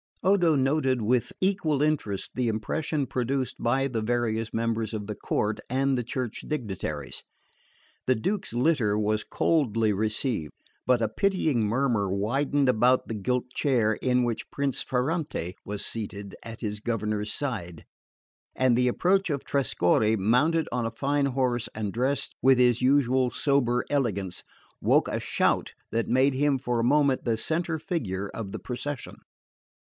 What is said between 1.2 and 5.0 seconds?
equal interest the impression produced by the various members